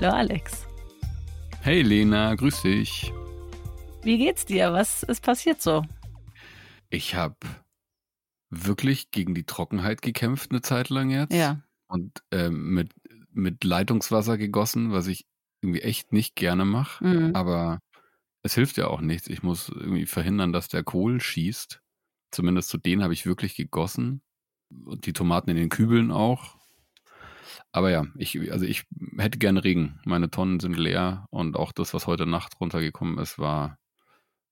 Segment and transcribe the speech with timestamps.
[0.00, 0.64] Hallo Alex.
[1.60, 3.12] Hey Lena, grüß dich.
[4.04, 4.72] Wie geht's dir?
[4.72, 5.84] Was ist passiert so?
[6.88, 7.34] Ich habe
[8.48, 11.34] wirklich gegen die Trockenheit gekämpft eine Zeit lang jetzt.
[11.34, 11.62] Ja.
[11.88, 12.94] Und ähm, mit,
[13.32, 15.26] mit Leitungswasser gegossen, was ich
[15.62, 17.04] irgendwie echt nicht gerne mache.
[17.04, 17.34] Mhm.
[17.34, 17.80] Aber
[18.44, 19.26] es hilft ja auch nichts.
[19.26, 21.82] Ich muss irgendwie verhindern, dass der Kohl schießt.
[22.30, 24.22] Zumindest zu denen habe ich wirklich gegossen.
[24.70, 26.57] Und die Tomaten in den Kübeln auch.
[27.72, 28.84] Aber ja, ich, also ich
[29.18, 30.00] hätte gerne Regen.
[30.04, 33.78] Meine Tonnen sind leer und auch das, was heute Nacht runtergekommen ist, war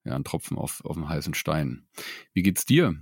[0.04, 1.88] ja ein Tropfen auf, auf dem heißen Stein.
[2.34, 2.96] Wie geht's dir?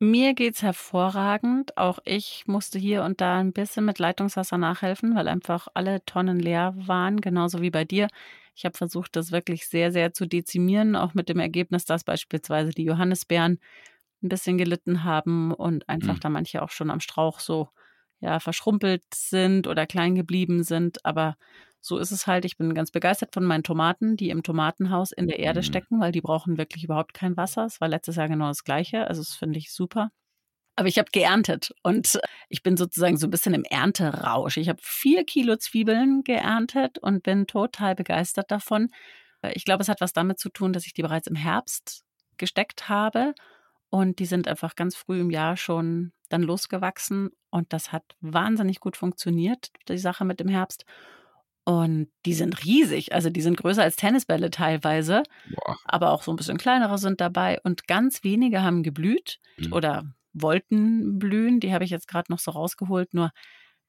[0.00, 1.76] Mir geht's hervorragend.
[1.78, 6.38] Auch ich musste hier und da ein bisschen mit Leitungswasser nachhelfen, weil einfach alle Tonnen
[6.40, 8.08] leer waren, genauso wie bei dir.
[8.56, 12.70] Ich habe versucht, das wirklich sehr, sehr zu dezimieren, auch mit dem Ergebnis, dass beispielsweise
[12.70, 13.58] die Johannisbeeren
[14.22, 16.20] ein bisschen gelitten haben und einfach Mhm.
[16.20, 17.68] da manche auch schon am Strauch so
[18.20, 21.04] ja verschrumpelt sind oder klein geblieben sind.
[21.04, 21.36] Aber
[21.80, 22.44] so ist es halt.
[22.44, 25.64] Ich bin ganz begeistert von meinen Tomaten, die im Tomatenhaus in der Erde Mhm.
[25.64, 27.64] stecken, weil die brauchen wirklich überhaupt kein Wasser.
[27.66, 29.06] Es war letztes Jahr genau das Gleiche.
[29.08, 30.10] Also das finde ich super.
[30.76, 34.56] Aber ich habe geerntet und ich bin sozusagen so ein bisschen im Ernterausch.
[34.56, 38.90] Ich habe vier Kilo Zwiebeln geerntet und bin total begeistert davon.
[39.52, 42.02] Ich glaube, es hat was damit zu tun, dass ich die bereits im Herbst
[42.38, 43.34] gesteckt habe
[43.94, 48.80] und die sind einfach ganz früh im Jahr schon dann losgewachsen und das hat wahnsinnig
[48.80, 50.84] gut funktioniert, die Sache mit dem Herbst.
[51.64, 55.22] Und die sind riesig, also die sind größer als Tennisbälle teilweise,
[55.54, 55.76] Boah.
[55.84, 59.72] aber auch so ein bisschen kleinere sind dabei und ganz wenige haben geblüht Mhm.
[59.72, 61.60] oder wollten blühen.
[61.60, 63.30] Die habe ich jetzt gerade noch so rausgeholt, nur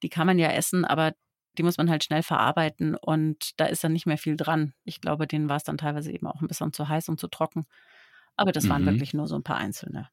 [0.03, 1.13] die kann man ja essen, aber
[1.57, 4.73] die muss man halt schnell verarbeiten und da ist dann nicht mehr viel dran.
[4.83, 7.27] Ich glaube, denen war es dann teilweise eben auch ein bisschen zu heiß und zu
[7.27, 7.65] trocken.
[8.37, 8.85] Aber das waren Mhm.
[8.85, 10.09] wirklich nur so ein paar einzelne.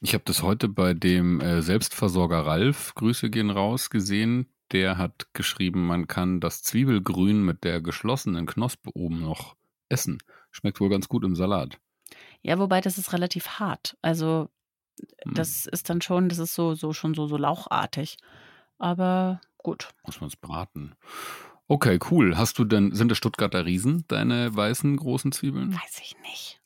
[0.00, 4.52] Ich habe das heute bei dem äh, Selbstversorger Ralf, Grüße gehen raus, gesehen.
[4.72, 9.56] Der hat geschrieben, man kann das Zwiebelgrün mit der geschlossenen Knospe oben noch
[9.88, 10.18] essen.
[10.52, 11.78] Schmeckt wohl ganz gut im Salat.
[12.42, 13.96] Ja, wobei das ist relativ hart.
[14.02, 14.48] Also
[15.24, 18.18] Hm, das ist dann schon, das ist so, so schon so, so lauchartig.
[18.78, 19.90] Aber gut.
[20.04, 20.94] muss man es braten.
[21.68, 22.36] Okay, cool.
[22.36, 25.74] Hast du denn, sind das Stuttgarter Riesen, deine weißen großen Zwiebeln?
[25.74, 26.59] Weiß ich nicht.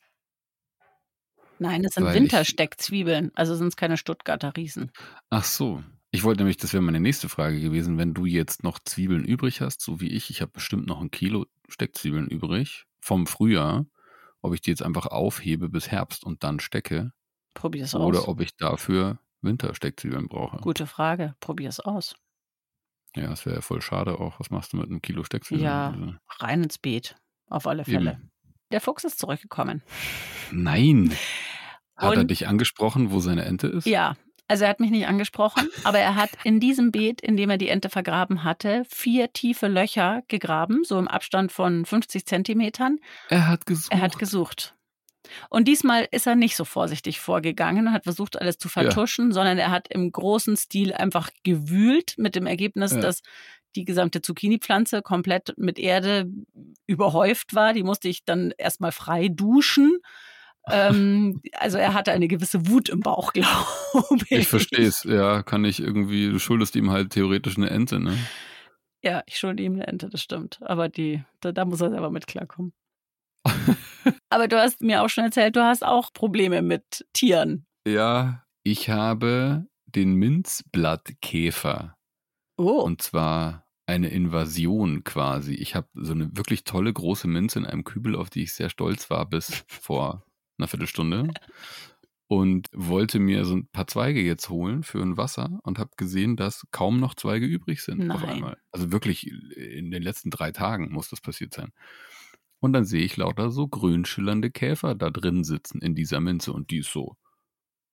[1.59, 4.91] Nein, das sind Wintersteckzwiebeln, also sind es keine Stuttgarter Riesen.
[5.29, 5.83] Ach so.
[6.11, 9.59] Ich wollte nämlich, das wäre meine nächste Frage gewesen, wenn du jetzt noch Zwiebeln übrig
[9.61, 13.85] hast, so wie ich, ich habe bestimmt noch ein Kilo Steckzwiebeln übrig vom Frühjahr,
[14.41, 17.11] ob ich die jetzt einfach aufhebe bis Herbst und dann stecke
[17.53, 18.27] Probier es oder aus.
[18.27, 20.57] ob ich dafür Wintersteckzwiebeln brauche.
[20.57, 21.35] Gute Frage.
[21.39, 22.15] Probier es aus.
[23.15, 24.39] Ja, das wäre ja voll schade auch.
[24.39, 25.65] Was machst du mit einem Kilo Steckzwiebeln?
[25.65, 25.89] Ja.
[25.89, 27.15] Also, Rein ins Beet.
[27.49, 28.11] Auf alle Fälle.
[28.13, 28.31] eben.
[28.71, 29.83] Der Fuchs ist zurückgekommen.
[30.51, 31.15] Nein.
[31.95, 33.85] Hat er Und- dich angesprochen, wo seine Ente ist?
[33.87, 34.15] Ja,
[34.47, 37.57] also er hat mich nicht angesprochen, aber er hat in diesem Beet, in dem er
[37.57, 42.99] die Ente vergraben hatte, vier tiefe Löcher gegraben, so im Abstand von 50 Zentimetern.
[43.29, 43.91] Er hat gesucht.
[43.93, 44.75] Er hat gesucht.
[45.49, 49.57] Und diesmal ist er nicht so vorsichtig vorgegangen und hat versucht, alles zu vertuschen, sondern
[49.57, 52.99] er hat im großen Stil einfach gewühlt mit dem Ergebnis, Ja.
[52.99, 53.21] dass
[53.75, 56.29] die gesamte Zucchini-Pflanze komplett mit Erde
[56.87, 57.73] überhäuft war.
[57.73, 59.99] Die musste ich dann erstmal frei duschen.
[60.69, 64.39] ähm, also er hatte eine gewisse Wut im Bauch, glaube ich.
[64.39, 68.17] Ich verstehe es, ja, kann ich irgendwie, du schuldest ihm halt theoretisch eine Ente, ne?
[69.03, 70.59] Ja, ich schulde ihm eine Ente, das stimmt.
[70.61, 72.73] Aber die, da, da muss er selber mit klarkommen.
[74.29, 77.67] Aber du hast mir auch schon erzählt, du hast auch Probleme mit Tieren.
[77.87, 81.95] Ja, ich habe den Minzblattkäfer.
[82.57, 82.81] Oh.
[82.81, 85.53] Und zwar eine Invasion quasi.
[85.53, 88.69] Ich habe so eine wirklich tolle große Minze in einem Kübel, auf die ich sehr
[88.69, 90.25] stolz war bis vor
[90.57, 91.31] einer Viertelstunde.
[92.27, 96.35] Und wollte mir so ein paar Zweige jetzt holen für ein Wasser und habe gesehen,
[96.35, 98.29] dass kaum noch Zweige übrig sind auf Nein.
[98.29, 98.57] einmal.
[98.71, 101.71] Also wirklich in den letzten drei Tagen muss das passiert sein.
[102.59, 106.51] Und dann sehe ich lauter so grün schillernde Käfer da drin sitzen in dieser Minze
[106.51, 107.15] und die ist so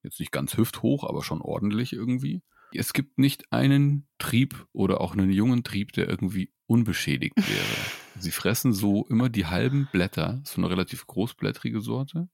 [0.03, 2.43] jetzt nicht ganz hüfthoch, aber schon ordentlich irgendwie.
[2.75, 7.77] Es gibt nicht einen Trieb oder auch einen jungen Trieb, der irgendwie unbeschädigt wäre.
[8.19, 12.29] Sie fressen so immer die halben Blätter, so eine relativ großblättrige Sorte.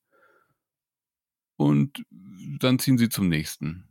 [1.56, 3.88] Und dann ziehen sie zum nächsten.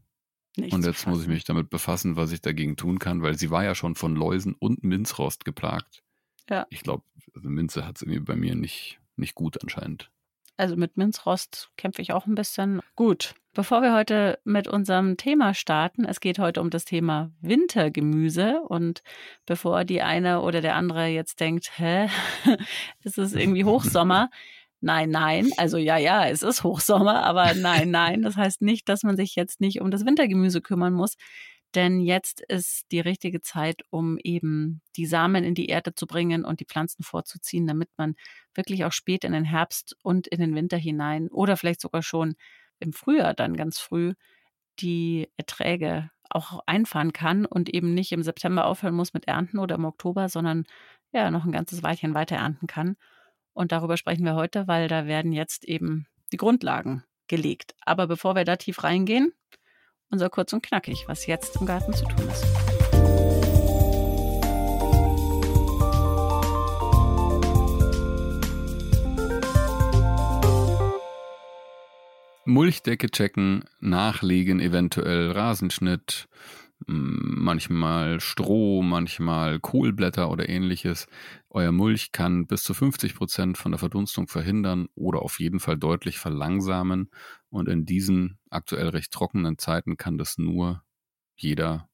[0.56, 3.52] nicht Und jetzt muss ich mich damit befassen, was ich dagegen tun kann, weil sie
[3.52, 6.04] war ja schon von Läusen und Minzrost geplagt.
[6.50, 6.66] Ja.
[6.70, 7.04] Ich glaube,
[7.36, 10.12] also Minze hat es irgendwie bei mir nicht, nicht gut anscheinend.
[10.56, 12.82] Also mit Minzrost kämpfe ich auch ein bisschen.
[12.96, 18.62] Gut, bevor wir heute mit unserem Thema starten, es geht heute um das Thema Wintergemüse.
[18.62, 19.02] Und
[19.48, 22.08] bevor die eine oder der andere jetzt denkt, hä,
[23.04, 24.30] ist es irgendwie Hochsommer?
[24.80, 25.50] Nein, nein.
[25.58, 28.22] Also ja, ja, es ist Hochsommer, aber nein, nein.
[28.22, 31.16] Das heißt nicht, dass man sich jetzt nicht um das Wintergemüse kümmern muss.
[31.74, 36.46] Denn jetzt ist die richtige Zeit, um eben die Samen in die Erde zu bringen
[36.46, 38.14] und die Pflanzen vorzuziehen, damit man
[38.54, 42.36] wirklich auch spät in den Herbst und in den Winter hinein oder vielleicht sogar schon
[42.80, 44.14] im Frühjahr dann ganz früh
[44.80, 49.76] die Erträge auch einfahren kann und eben nicht im September aufhören muss mit Ernten oder
[49.76, 50.66] im Oktober, sondern
[51.12, 52.98] ja noch ein ganzes Weilchen weiter ernten kann.
[53.54, 57.76] Und darüber sprechen wir heute, weil da werden jetzt eben die Grundlagen gelegt.
[57.82, 59.34] Aber bevor wir da tief reingehen,
[60.10, 62.77] unser kurz und knackig, was jetzt im Garten zu tun ist.
[72.48, 76.28] Mulchdecke checken, nachlegen, eventuell Rasenschnitt,
[76.88, 81.08] m, manchmal Stroh, manchmal Kohlblätter oder ähnliches.
[81.50, 85.78] Euer Mulch kann bis zu 50 Prozent von der Verdunstung verhindern oder auf jeden Fall
[85.78, 87.10] deutlich verlangsamen.
[87.50, 90.84] Und in diesen aktuell recht trockenen Zeiten kann das nur
[91.36, 91.90] jeder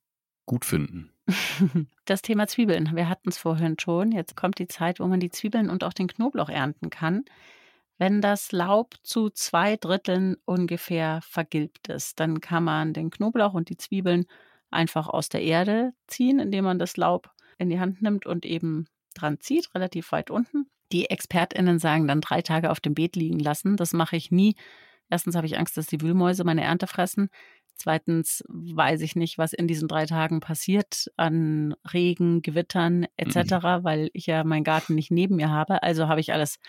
[0.45, 1.09] gut finden.
[2.05, 4.11] Das Thema Zwiebeln, wir hatten es vorhin schon.
[4.11, 7.23] Jetzt kommt die Zeit, wo man die Zwiebeln und auch den Knoblauch ernten kann.
[7.97, 13.69] Wenn das Laub zu zwei Dritteln ungefähr vergilbt ist, dann kann man den Knoblauch und
[13.69, 14.25] die Zwiebeln
[14.71, 18.87] einfach aus der Erde ziehen, indem man das Laub in die Hand nimmt und eben
[19.13, 20.65] dran zieht, relativ weit unten.
[20.91, 23.77] Die ExpertInnen sagen dann drei Tage auf dem Beet liegen lassen.
[23.77, 24.55] Das mache ich nie.
[25.09, 27.29] Erstens habe ich Angst, dass die Wühlmäuse meine Ernte fressen.
[27.75, 33.83] Zweitens weiß ich nicht, was in diesen drei Tagen passiert an Regen, Gewittern etc., Mhm.
[33.83, 35.81] weil ich ja meinen Garten nicht neben mir habe.
[35.83, 36.59] Also habe ich alles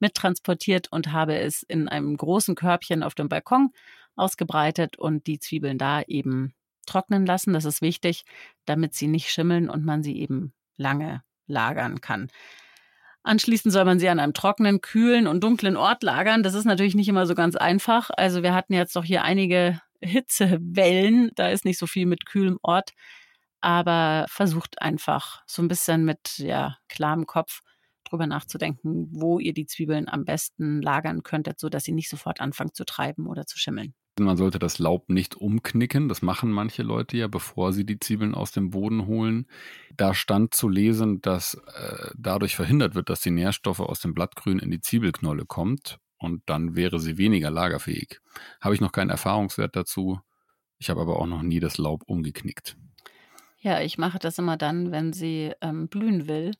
[0.00, 3.70] mittransportiert und habe es in einem großen Körbchen auf dem Balkon
[4.16, 6.54] ausgebreitet und die Zwiebeln da eben
[6.86, 7.52] trocknen lassen.
[7.52, 8.24] Das ist wichtig,
[8.64, 12.30] damit sie nicht schimmeln und man sie eben lange lagern kann.
[13.22, 16.42] Anschließend soll man sie an einem trockenen, kühlen und dunklen Ort lagern.
[16.42, 18.10] Das ist natürlich nicht immer so ganz einfach.
[18.16, 21.30] Also wir hatten jetzt doch hier einige Hitzewellen.
[21.34, 22.92] Da ist nicht so viel mit kühlem Ort.
[23.60, 27.60] Aber versucht einfach so ein bisschen mit ja, klarem Kopf
[28.08, 32.74] drüber nachzudenken, wo ihr die Zwiebeln am besten lagern könntet, sodass sie nicht sofort anfangen
[32.74, 33.94] zu treiben oder zu schimmeln.
[34.18, 36.08] Man sollte das Laub nicht umknicken.
[36.08, 39.46] Das machen manche Leute ja, bevor sie die Zwiebeln aus dem Boden holen.
[39.96, 44.58] Da stand zu lesen, dass äh, dadurch verhindert wird, dass die Nährstoffe aus dem Blattgrün
[44.58, 48.20] in die Zwiebelknolle kommt und dann wäre sie weniger lagerfähig.
[48.60, 50.20] Habe ich noch keinen Erfahrungswert dazu.
[50.78, 52.76] Ich habe aber auch noch nie das Laub umgeknickt.
[53.60, 56.52] Ja, ich mache das immer dann, wenn sie ähm, blühen will.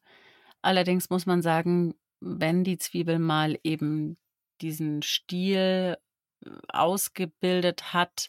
[0.62, 4.16] Allerdings muss man sagen, wenn die Zwiebel mal eben
[4.60, 5.96] diesen Stiel
[6.44, 8.28] äh, ausgebildet hat,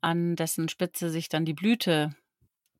[0.00, 2.14] an dessen Spitze sich dann die Blüte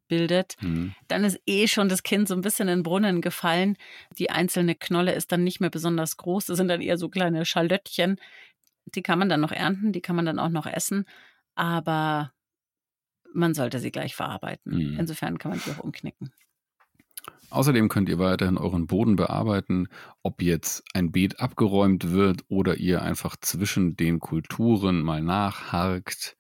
[0.08, 0.94] bildet, Mhm.
[1.08, 3.76] dann ist eh schon das Kind so ein bisschen in den Brunnen gefallen.
[4.18, 6.46] Die einzelne Knolle ist dann nicht mehr besonders groß.
[6.46, 8.18] Das sind dann eher so kleine Schalöttchen.
[8.86, 11.04] Die kann man dann noch ernten, die kann man dann auch noch essen.
[11.54, 12.32] Aber
[13.34, 14.92] man sollte sie gleich verarbeiten.
[14.92, 15.00] Mhm.
[15.00, 16.32] Insofern kann man sie auch umknicken.
[17.50, 19.88] Außerdem könnt ihr weiterhin euren Boden bearbeiten,
[20.23, 26.37] ob jetzt ein Beet abgeräumt wird oder ihr einfach zwischen den Kulturen mal nachharkt,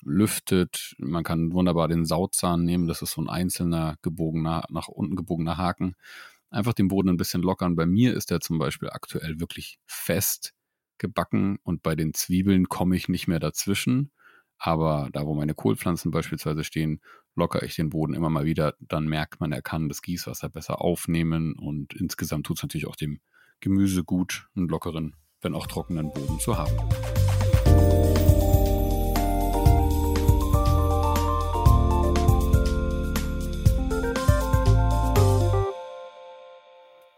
[0.00, 0.94] lüftet.
[0.98, 5.58] Man kann wunderbar den Sauzahn nehmen, das ist so ein einzelner gebogener, nach unten gebogener
[5.58, 5.94] Haken.
[6.50, 7.76] Einfach den Boden ein bisschen lockern.
[7.76, 10.54] Bei mir ist der zum Beispiel aktuell wirklich fest
[10.98, 14.10] gebacken und bei den Zwiebeln komme ich nicht mehr dazwischen.
[14.58, 17.00] Aber da, wo meine Kohlpflanzen beispielsweise stehen,
[17.34, 18.74] lockere ich den Boden immer mal wieder.
[18.80, 22.96] Dann merkt man, er kann das Gießwasser besser aufnehmen und insgesamt tut es natürlich auch
[22.96, 23.20] dem
[23.60, 26.76] Gemüse gut, einen lockeren, wenn auch trockenen Boden zu haben.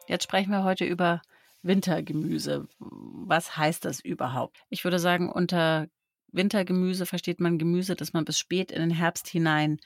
[0.07, 1.23] Jetzt sprechen wir heute über
[1.63, 2.69] Wintergemüse.
[2.79, 4.63] Was heißt das überhaupt?
[4.69, 5.89] Ich würde sagen, unter
[6.31, 9.79] Wintergemüse versteht man Gemüse, das man bis spät in den Herbst hinein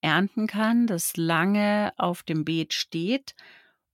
[0.00, 3.34] ernten kann, das lange auf dem Beet steht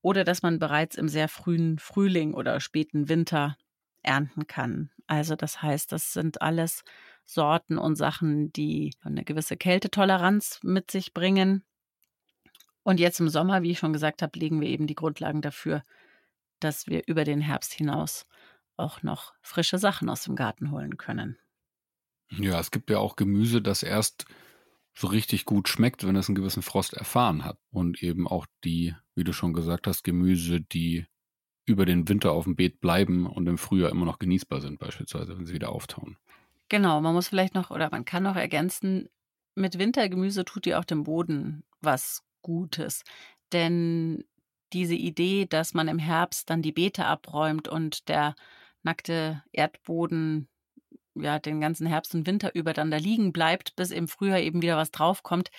[0.01, 3.57] oder dass man bereits im sehr frühen Frühling oder späten Winter
[4.03, 4.91] ernten kann.
[5.07, 6.85] Also das heißt, das sind alles
[7.25, 11.65] Sorten und Sachen, die eine gewisse Kältetoleranz mit sich bringen.
[12.83, 15.85] Und jetzt im Sommer, wie ich schon gesagt habe, legen wir eben die Grundlagen dafür,
[16.59, 18.27] dass wir über den Herbst hinaus
[18.77, 21.39] auch noch frische Sachen aus dem Garten holen können.
[22.31, 24.27] Ja, es gibt ja auch Gemüse, das erst
[24.95, 27.59] so richtig gut schmeckt, wenn es einen gewissen Frost erfahren hat.
[27.71, 31.07] Und eben auch die, wie du schon gesagt hast, Gemüse, die
[31.65, 35.37] über den Winter auf dem Beet bleiben und im Frühjahr immer noch genießbar sind, beispielsweise,
[35.37, 36.17] wenn sie wieder auftauen.
[36.69, 39.09] Genau, man muss vielleicht noch oder man kann noch ergänzen,
[39.55, 43.05] mit Wintergemüse tut ihr auch dem Boden was Gutes.
[43.53, 44.25] Denn
[44.73, 48.35] diese Idee, dass man im Herbst dann die Beete abräumt und der
[48.83, 50.49] nackte Erdboden
[51.15, 54.63] ja den ganzen Herbst und Winter über dann da liegen bleibt, bis im Frühjahr eben
[54.63, 55.51] wieder was draufkommt,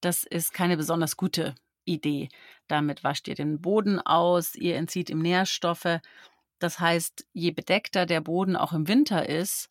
[0.00, 2.28] das ist keine besonders gute Idee.
[2.68, 6.00] Damit wascht ihr den Boden aus, ihr entzieht ihm Nährstoffe.
[6.58, 9.68] Das heißt, je bedeckter der Boden auch im Winter ist,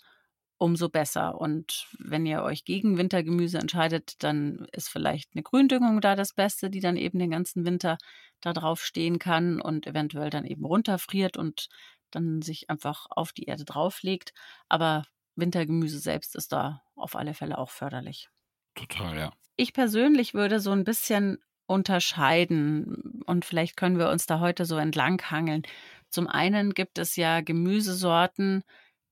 [0.57, 1.39] umso besser.
[1.39, 6.69] Und wenn ihr euch gegen Wintergemüse entscheidet, dann ist vielleicht eine Gründüngung da das Beste,
[6.69, 7.97] die dann eben den ganzen Winter
[8.41, 11.69] da drauf stehen kann und eventuell dann eben runterfriert und
[12.11, 14.33] dann sich einfach auf die Erde drauflegt.
[14.69, 15.03] Aber
[15.37, 18.29] Wintergemüse selbst ist da auf alle Fälle auch förderlich.
[18.75, 19.31] Total, ja.
[19.55, 24.77] Ich persönlich würde so ein bisschen unterscheiden und vielleicht können wir uns da heute so
[24.77, 25.63] entlanghangeln.
[26.09, 28.63] Zum einen gibt es ja Gemüsesorten,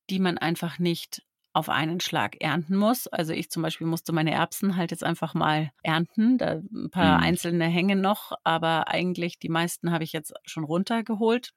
[0.09, 1.23] die man einfach nicht
[1.55, 3.07] auf einen Schlag ernten muss.
[3.07, 6.37] Also ich zum Beispiel musste meine Erbsen halt jetzt einfach mal ernten.
[6.37, 7.23] Da ein paar mhm.
[7.23, 11.53] einzelne hängen noch, aber eigentlich die meisten habe ich jetzt schon runtergeholt.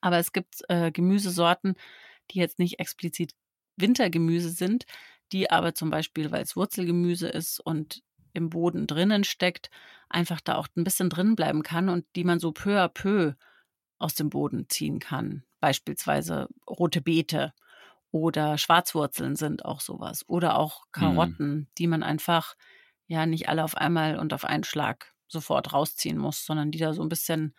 [0.00, 1.74] Aber es gibt äh, Gemüsesorten,
[2.30, 3.32] die jetzt nicht explizit
[3.76, 4.86] Wintergemüse sind,
[5.32, 8.02] die aber zum Beispiel, weil es Wurzelgemüse ist und
[8.32, 9.70] im Boden drinnen steckt,
[10.08, 13.34] einfach da auch ein bisschen drin bleiben kann und die man so peu à peu
[13.98, 15.44] aus dem Boden ziehen kann.
[15.60, 17.54] Beispielsweise rote Beete
[18.10, 20.24] oder Schwarzwurzeln sind auch sowas.
[20.28, 20.90] Oder auch mhm.
[20.92, 21.66] Karotten, mhm.
[21.78, 22.54] die man einfach
[23.06, 26.92] ja nicht alle auf einmal und auf einen Schlag sofort rausziehen muss, sondern die da
[26.92, 27.54] so ein bisschen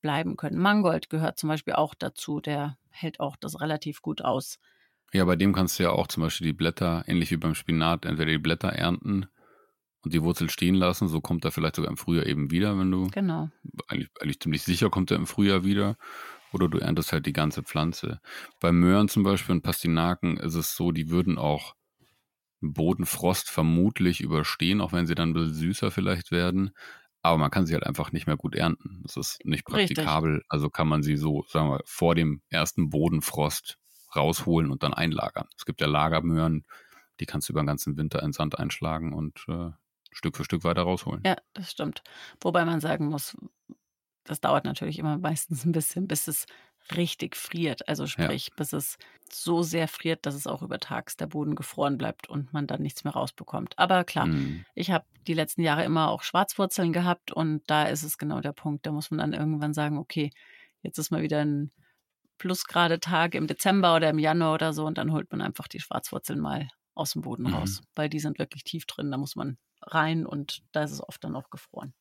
[0.00, 0.58] bleiben können.
[0.58, 4.58] Mangold gehört zum Beispiel auch dazu, der hält auch das relativ gut aus.
[5.12, 8.04] Ja, bei dem kannst du ja auch zum Beispiel die Blätter, ähnlich wie beim Spinat,
[8.04, 9.26] entweder die Blätter ernten
[10.02, 11.08] und die Wurzel stehen lassen.
[11.08, 13.08] So kommt er vielleicht sogar im Frühjahr eben wieder, wenn du.
[13.08, 13.50] Genau.
[13.88, 15.96] Eigentlich, eigentlich ziemlich sicher kommt er im Frühjahr wieder.
[16.52, 18.20] Oder du erntest halt die ganze Pflanze.
[18.60, 21.74] Bei Möhren zum Beispiel und Pastinaken ist es so, die würden auch
[22.60, 26.70] Bodenfrost vermutlich überstehen, auch wenn sie dann ein bisschen süßer vielleicht werden.
[27.22, 29.02] Aber man kann sie halt einfach nicht mehr gut ernten.
[29.02, 30.32] Das ist nicht praktikabel.
[30.32, 30.46] Richtig.
[30.48, 33.78] Also kann man sie so, sagen wir, vor dem ersten Bodenfrost
[34.14, 35.48] rausholen und dann einlagern.
[35.56, 36.64] Es gibt ja Lagermöhren,
[37.20, 39.70] die kannst du über den ganzen Winter in Sand einschlagen und äh,
[40.12, 41.22] Stück für Stück weiter rausholen.
[41.24, 42.02] Ja, das stimmt.
[42.40, 43.36] Wobei man sagen muss,
[44.24, 46.46] das dauert natürlich immer meistens ein bisschen, bis es
[46.96, 47.88] richtig friert.
[47.88, 48.54] Also sprich, ja.
[48.56, 48.98] bis es
[49.30, 52.82] so sehr friert, dass es auch über Tags der Boden gefroren bleibt und man dann
[52.82, 53.78] nichts mehr rausbekommt.
[53.78, 54.64] Aber klar, mhm.
[54.74, 58.52] ich habe die letzten Jahre immer auch Schwarzwurzeln gehabt und da ist es genau der
[58.52, 58.86] Punkt.
[58.86, 60.30] Da muss man dann irgendwann sagen, okay,
[60.82, 61.70] jetzt ist mal wieder ein
[62.40, 65.78] Plusgrade Tag im Dezember oder im Januar oder so und dann holt man einfach die
[65.78, 67.54] Schwarzwurzeln mal aus dem Boden mhm.
[67.54, 69.10] raus, weil die sind wirklich tief drin.
[69.10, 71.92] Da muss man rein und da ist es oft dann auch gefroren.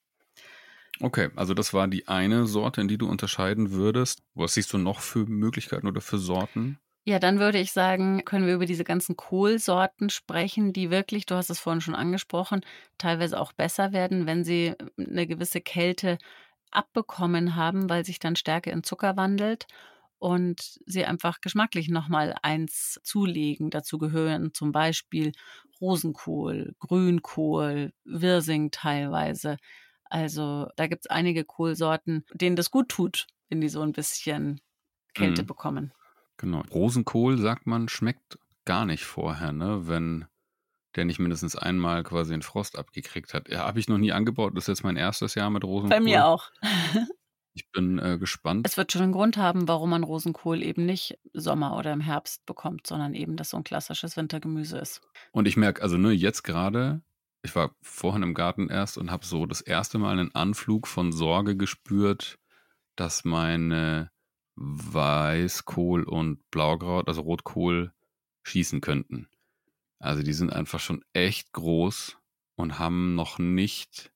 [1.01, 4.21] Okay, also das war die eine Sorte, in die du unterscheiden würdest.
[4.33, 6.79] Was siehst du noch für Möglichkeiten oder für Sorten?
[7.05, 11.35] Ja, dann würde ich sagen, können wir über diese ganzen Kohlsorten sprechen, die wirklich, du
[11.35, 12.61] hast es vorhin schon angesprochen,
[12.97, 16.17] teilweise auch besser werden, wenn sie eine gewisse Kälte
[16.71, 19.67] abbekommen haben, weil sich dann Stärke in Zucker wandelt
[20.19, 23.69] und sie einfach geschmacklich nochmal eins zulegen.
[23.69, 25.31] Dazu gehören zum Beispiel
[25.81, 29.57] Rosenkohl, Grünkohl, Wirsing teilweise.
[30.05, 34.59] Also da gibt es einige Kohlsorten, denen das gut tut, wenn die so ein bisschen
[35.13, 35.47] Kälte mhm.
[35.47, 35.93] bekommen.
[36.37, 36.61] Genau.
[36.71, 39.87] Rosenkohl, sagt man, schmeckt gar nicht vorher, ne?
[39.87, 40.25] Wenn
[40.95, 43.47] der nicht mindestens einmal quasi den Frost abgekriegt hat.
[43.49, 44.53] Ja, habe ich noch nie angebaut.
[44.55, 45.97] Das ist jetzt mein erstes Jahr mit Rosenkohl.
[45.97, 46.49] Bei mir auch.
[47.53, 48.65] ich bin äh, gespannt.
[48.67, 52.45] Es wird schon einen Grund haben, warum man Rosenkohl eben nicht Sommer oder im Herbst
[52.45, 55.01] bekommt, sondern eben, dass so ein klassisches Wintergemüse ist.
[55.31, 57.01] Und ich merke, also ne, jetzt gerade
[57.41, 61.11] ich war vorhin im Garten erst und habe so das erste Mal einen Anflug von
[61.11, 62.37] Sorge gespürt,
[62.95, 64.11] dass meine
[64.55, 67.93] Weißkohl und Blaukraut, also Rotkohl,
[68.43, 69.29] schießen könnten.
[69.99, 72.17] Also die sind einfach schon echt groß
[72.55, 74.11] und haben noch nicht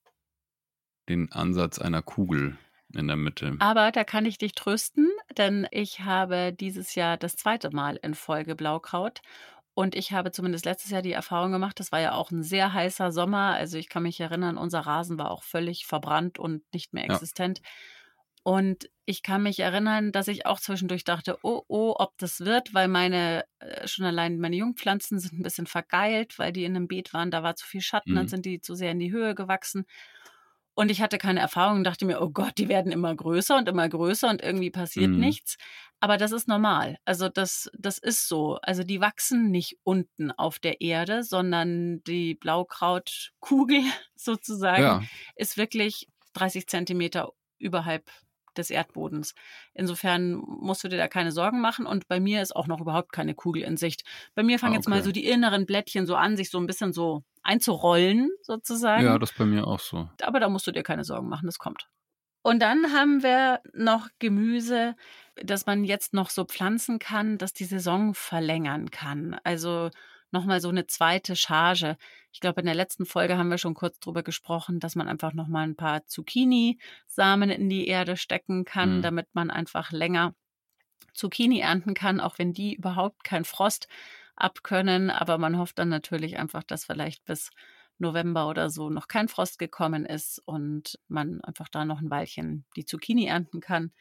[1.08, 2.58] den Ansatz einer Kugel
[2.96, 3.56] in der Mitte.
[3.60, 8.14] Aber da kann ich dich trösten, denn ich habe dieses Jahr das zweite Mal in
[8.14, 9.22] Folge Blaukraut
[9.76, 12.74] und ich habe zumindest letztes Jahr die Erfahrung gemacht, das war ja auch ein sehr
[12.74, 13.56] heißer Sommer.
[13.56, 17.60] Also ich kann mich erinnern, unser Rasen war auch völlig verbrannt und nicht mehr existent.
[17.60, 17.66] Ja.
[18.44, 22.74] Und ich kann mich erinnern, dass ich auch zwischendurch dachte, oh, oh, ob das wird,
[22.74, 26.90] weil meine, äh, schon allein meine Jungpflanzen sind ein bisschen vergeilt, weil die in einem
[26.90, 28.16] Beet waren, da war zu viel Schatten, mhm.
[28.16, 29.86] dann sind die zu sehr in die Höhe gewachsen.
[30.76, 33.68] Und ich hatte keine Erfahrung und dachte mir, oh Gott, die werden immer größer und
[33.70, 35.20] immer größer und irgendwie passiert Mhm.
[35.20, 35.58] nichts.
[36.00, 36.98] Aber das ist normal.
[37.06, 38.58] Also das, das ist so.
[38.62, 43.82] Also die wachsen nicht unten auf der Erde, sondern die Blaukrautkugel
[44.16, 45.02] sozusagen Ja,
[45.36, 48.10] ist wirklich 30 Zentimeter überhalb
[48.58, 49.34] des Erdbodens.
[49.74, 51.86] Insofern musst du dir da keine Sorgen machen.
[51.86, 54.04] Und bei mir ist auch noch überhaupt keine Kugel in Sicht.
[54.36, 55.06] Bei mir fangen Ah, jetzt mal okay.
[55.06, 59.06] so die inneren Blättchen so an, sich so ein bisschen so einzurollen, sozusagen.
[59.06, 60.10] ja, das ist bei mir auch so.
[60.22, 61.88] Aber da musst du dir keine Sorgen machen, das kommt.
[62.42, 64.96] Und dann haben wir noch Gemüse,
[65.36, 69.38] das man jetzt noch so pflanzen kann, das die Saison verlängern kann.
[69.46, 69.90] Also
[70.34, 71.98] nochmal so eine zweite Charge.
[72.32, 75.34] Ich glaube, in der letzten Folge haben wir schon kurz drüber gesprochen, dass man einfach
[75.34, 79.02] nochmal ein paar Zucchini-Samen in die Erde stecken kann, Mhm.
[79.02, 80.34] damit man einfach länger
[81.14, 83.88] Zucchini ernten kann, auch wenn die überhaupt keinen Frost
[84.36, 85.10] abkönnen.
[85.12, 87.52] Aber man hofft dann natürlich einfach, dass vielleicht bis
[88.00, 92.66] November oder so noch kein Frost gekommen ist und man einfach da noch ein Weilchen
[92.76, 93.92] die Zucchini ernten kann.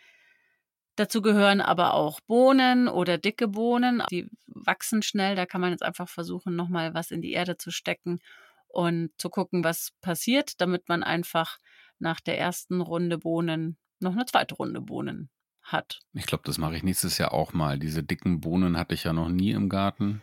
[0.96, 4.02] Dazu gehören aber auch Bohnen oder dicke Bohnen.
[4.10, 5.36] Die wachsen schnell.
[5.36, 8.20] Da kann man jetzt einfach versuchen, nochmal was in die Erde zu stecken
[8.68, 11.58] und zu gucken, was passiert, damit man einfach
[11.98, 15.30] nach der ersten Runde Bohnen noch eine zweite Runde Bohnen
[15.62, 16.00] hat.
[16.12, 17.78] Ich glaube, das mache ich nächstes Jahr auch mal.
[17.78, 20.20] Diese dicken Bohnen hatte ich ja noch nie im Garten.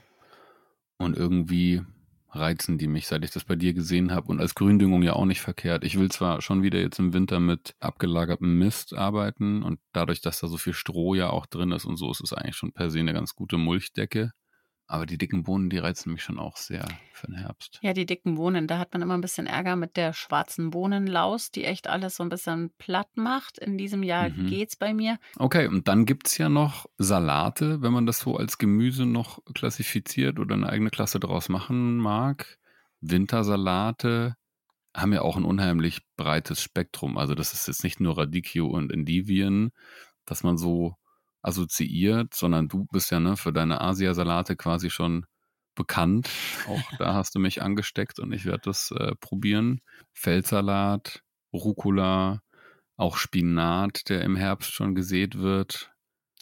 [0.97, 1.81] Und irgendwie
[2.31, 4.27] reizen die mich, seit ich das bei dir gesehen habe.
[4.27, 5.83] Und als Gründüngung ja auch nicht verkehrt.
[5.83, 10.39] Ich will zwar schon wieder jetzt im Winter mit abgelagertem Mist arbeiten und dadurch, dass
[10.39, 12.89] da so viel Stroh ja auch drin ist und so, ist es eigentlich schon per
[12.89, 14.31] se eine ganz gute Mulchdecke.
[14.89, 17.79] Aber die dicken Bohnen, die reizen mich schon auch sehr für den Herbst.
[17.83, 21.51] Ja, die dicken Bohnen, da hat man immer ein bisschen Ärger mit der schwarzen Bohnenlaus,
[21.51, 23.59] die echt alles so ein bisschen platt macht.
[23.59, 24.47] In diesem Jahr Mhm.
[24.47, 25.19] geht's bei mir.
[25.37, 30.39] Okay, und dann gibt's ja noch Salate, wenn man das so als Gemüse noch klassifiziert
[30.39, 32.57] oder eine eigene Klasse draus machen mag.
[32.99, 34.35] Wintersalate
[34.95, 37.17] haben ja auch ein unheimlich breites Spektrum.
[37.17, 39.71] Also das ist jetzt nicht nur Radicchio und Endivien,
[40.25, 40.95] dass man so
[41.41, 45.25] assoziiert, sondern du bist ja ne, für deine Asiasalate quasi schon
[45.75, 46.29] bekannt.
[46.67, 49.81] Auch da hast du mich angesteckt und ich werde das äh, probieren.
[50.13, 51.23] Feldsalat,
[51.53, 52.41] Rucola,
[52.97, 55.91] auch Spinat, der im Herbst schon gesät wird.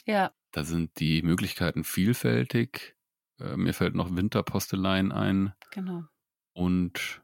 [0.05, 2.95] Ja, Da sind die Möglichkeiten vielfältig.
[3.39, 6.03] Äh, mir fällt noch Winterpostelein ein genau.
[6.53, 7.21] und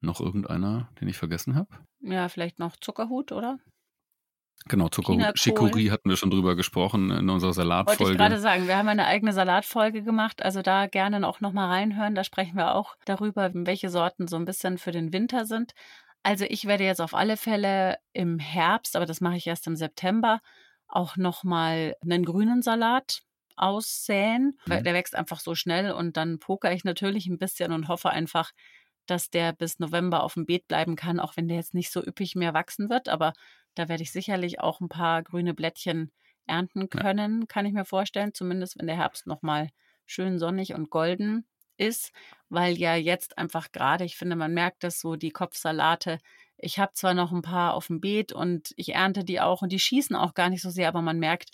[0.00, 1.70] noch irgendeiner, den ich vergessen habe.
[2.00, 3.58] Ja, vielleicht noch Zuckerhut, oder?
[4.66, 4.88] Genau.
[4.88, 5.22] Zuckerhut.
[5.36, 8.16] Chicorée hatten wir schon drüber gesprochen in unserer Wollte ich Salatfolge.
[8.16, 12.14] gerade sagen, wir haben eine eigene Salatfolge gemacht, also da gerne auch nochmal reinhören.
[12.14, 15.72] Da sprechen wir auch darüber, welche Sorten so ein bisschen für den Winter sind.
[16.22, 19.76] Also ich werde jetzt auf alle Fälle im Herbst, aber das mache ich erst im
[19.76, 20.40] September,
[20.88, 23.22] auch nochmal einen grünen Salat
[23.56, 24.58] aussäen.
[24.66, 24.84] Mhm.
[24.84, 28.50] Der wächst einfach so schnell und dann poker ich natürlich ein bisschen und hoffe einfach,
[29.10, 32.04] dass der bis November auf dem Beet bleiben kann, auch wenn der jetzt nicht so
[32.04, 33.08] üppig mehr wachsen wird.
[33.08, 33.32] Aber
[33.74, 36.12] da werde ich sicherlich auch ein paar grüne Blättchen
[36.46, 37.02] ernten Ja.
[37.02, 38.34] können, kann ich mir vorstellen.
[38.34, 39.68] Zumindest wenn der Herbst nochmal
[40.06, 42.12] schön sonnig und golden ist,
[42.48, 46.18] weil ja jetzt einfach gerade, ich finde, man merkt das so, die Kopfsalate.
[46.56, 49.70] Ich habe zwar noch ein paar auf dem Beet und ich ernte die auch und
[49.70, 51.50] die schießen auch gar nicht so sehr, aber man merkt,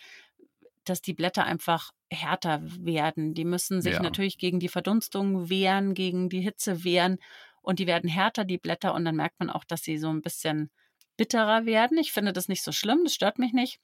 [0.85, 3.35] dass die Blätter einfach härter werden.
[3.35, 4.01] Die müssen sich Ja.
[4.01, 7.19] natürlich gegen die Verdunstung wehren, gegen die Hitze wehren
[7.63, 10.23] und die werden härter, die Blätter, und dann merkt man auch, dass sie so ein
[10.23, 10.71] bisschen
[11.17, 11.99] bitterer werden.
[11.99, 13.81] Ich finde das nicht so schlimm, das stört mich nicht,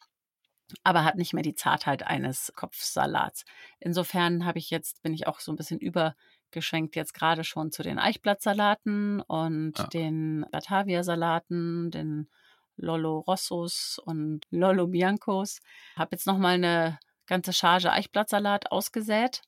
[0.85, 3.45] aber hat nicht mehr die Zartheit eines Kopfsalats.
[3.81, 7.83] Insofern habe ich jetzt, bin ich auch so ein bisschen übergeschwenkt jetzt gerade schon zu
[7.83, 9.93] den Eichblattsalaten und Ja.
[9.95, 12.31] den Batavia-Salaten, den
[12.81, 15.61] Lollo Rossos und Lollo Biancos.
[15.97, 19.43] Habe jetzt nochmal eine ganze Charge Eichblattsalat ausgesät.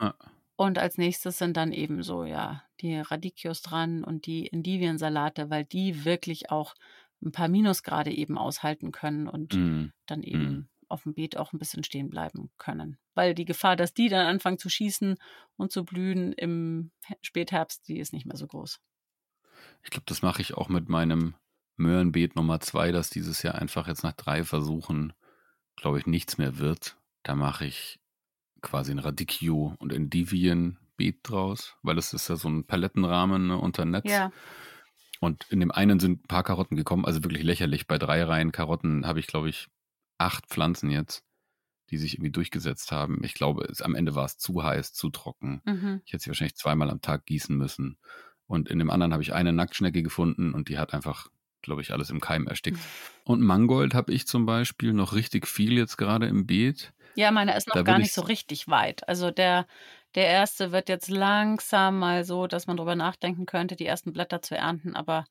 [0.00, 0.14] Ja.
[0.56, 5.64] Und als nächstes sind dann eben so, ja, die Radicchios dran und die Endiviensalate, weil
[5.64, 6.74] die wirklich auch
[7.22, 10.68] ein paar Minusgrade eben aushalten können und Mm, dann eben Mhm.
[10.88, 12.98] auf dem Beet auch ein bisschen stehen bleiben können.
[13.14, 15.16] Weil die Gefahr, dass die dann anfangen zu schießen
[15.56, 18.80] und zu blühen im He- Spätherbst, die ist nicht mehr so groß.
[19.82, 21.34] Ich glaube, das mache ich auch mit meinem
[21.76, 25.12] Möhrenbeet Nummer zwei, dass dieses Jahr einfach jetzt nach drei Versuchen,
[25.76, 26.96] glaube ich, nichts mehr wird.
[27.22, 28.00] Da mache ich
[28.62, 33.84] quasi ein Radicchio und Endivien-Beet draus, weil es ist ja so ein Palettenrahmen ne, unter
[33.84, 34.10] Netz.
[34.10, 34.32] Ja,
[35.20, 37.86] Und in dem einen sind ein paar Karotten gekommen, also wirklich lächerlich.
[37.86, 39.68] Bei drei Reihen Karotten habe ich, glaube ich,
[40.18, 41.24] acht Pflanzen jetzt,
[41.90, 43.22] die sich irgendwie durchgesetzt haben.
[43.22, 45.62] Ich glaube, es, am Ende war es zu heiß, zu trocken.
[45.64, 46.00] mhm.
[46.04, 47.98] Ich hätte sie wahrscheinlich zweimal am Tag gießen müssen.
[48.46, 51.28] Und in dem anderen habe ich eine Nacktschnecke gefunden und die hat einfach,
[51.66, 52.78] glaube ich, alles im Keim erstickt.
[53.24, 56.92] Und Mangold habe ich zum Beispiel noch richtig viel jetzt gerade im Beet.
[57.14, 59.06] ja meiner ist noch Da gar nicht ich- so richtig weit.
[59.08, 59.66] Also der,
[60.14, 64.40] der erste wird jetzt langsam mal so, dass man drüber nachdenken könnte, die ersten Blätter
[64.42, 65.26] zu ernten, aber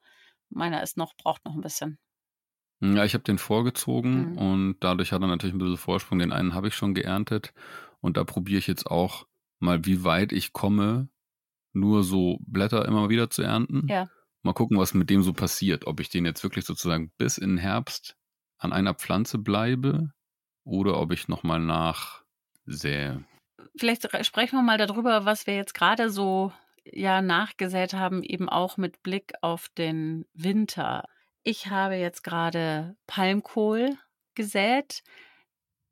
[0.52, 1.98] Meiner ist noch, braucht noch ein bisschen.
[2.82, 4.38] Ja, ich habe den vorgezogen Mhm.
[4.38, 6.20] und dadurch hat er natürlich ein bisschen Vorsprung.
[6.20, 7.52] Den einen habe ich schon geerntet
[8.00, 9.26] und da probiere ich jetzt auch
[9.60, 11.10] mal, wie weit ich komme,
[11.74, 13.88] nur so Blätter immer wieder zu ernten.
[13.90, 14.08] Ja.
[14.46, 15.88] Mal gucken, was mit dem so passiert.
[15.88, 18.16] Ob ich den jetzt wirklich sozusagen bis in den Herbst
[18.60, 20.12] an einer Pflanze bleibe
[20.64, 23.26] oder ob ich nochmal nachsähe.
[23.76, 26.54] Vielleicht re- sprechen wir mal darüber, was wir jetzt gerade so
[26.86, 31.06] ja nachgesät haben, eben auch mit Blick auf den Winter.
[31.42, 33.98] Ich habe jetzt gerade Palmkohl
[34.36, 35.02] gesät.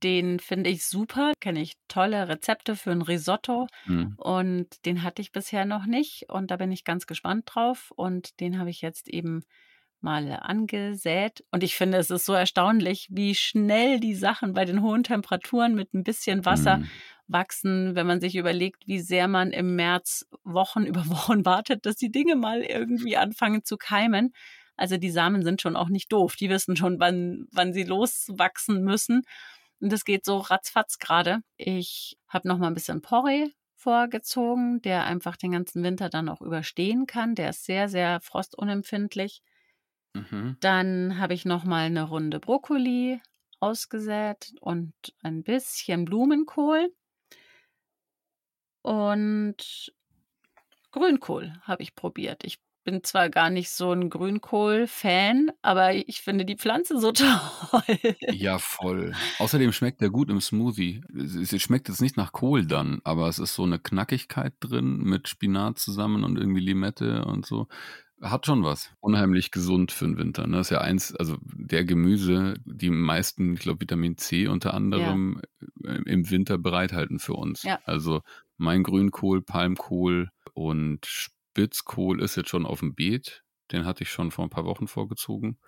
[0.04, 1.32] Den finde ich super.
[1.39, 3.68] Kenne ich tolle Rezepte für ein Risotto.
[3.86, 4.16] Hm.
[4.18, 6.26] Und den hatte ich bisher noch nicht.
[6.30, 7.92] Und da bin ich ganz gespannt drauf.
[7.96, 9.44] Und den habe ich jetzt eben
[10.02, 11.46] mal angesät.
[11.52, 15.74] Und ich finde, es ist so erstaunlich, wie schnell die Sachen bei den hohen Temperaturen
[15.76, 16.89] mit ein bisschen Wasser Hm.
[17.28, 21.96] wachsen, wenn man sich überlegt, wie sehr man im März Wochen über Wochen wartet, dass
[21.96, 24.34] die Dinge mal irgendwie anfangen zu keimen.
[24.76, 26.36] Also die Samen sind schon auch nicht doof.
[26.36, 29.22] Die wissen schon, wann, wann sie loswachsen müssen.
[29.84, 31.41] Und das geht so ratzfatz gerade.
[31.58, 36.39] Ich habe noch mal ein bisschen Porree vorgezogen, der einfach den ganzen Winter dann auch
[36.39, 37.36] überstehen kann.
[37.36, 39.41] Der ist sehr, sehr frostunempfindlich.
[40.13, 40.56] Mhm.
[40.62, 43.19] Dann habe ich noch mal eine Runde Brokkoli
[43.60, 46.89] ausgesät und ein bisschen Blumenkohl.
[48.84, 49.93] Und
[50.91, 52.46] Grünkohl habe ich probiert.
[52.46, 58.15] Ich bin zwar gar nicht so ein Grünkohl-Fan, aber ich finde die Pflanze so toll.
[58.32, 59.13] Ja, voll.
[59.39, 61.02] Außerdem schmeckt der gut im Smoothie.
[61.15, 65.28] Es, schmeckt jetzt nicht nach Kohl dann, aber es ist so eine Knackigkeit drin mit
[65.28, 67.67] Spinat zusammen und irgendwie Limette und so.
[68.22, 68.91] Hat schon was.
[69.02, 70.48] Unheimlich gesund für den Winter.
[70.48, 70.58] Ne?
[70.58, 75.41] Das ist ja eins, also der Gemüse, die meisten, ich glaube, Vitamin C unter anderem
[75.84, 77.63] äh, im Winter bereithalten für uns.
[77.63, 77.80] Ja.
[77.84, 78.22] Also
[78.58, 83.44] mein Grünkohl, Palmkohl und Spitzkohl ist jetzt schon auf dem Beet.
[83.72, 85.60] Den hatte ich schon vor ein paar Wochen vorgezogen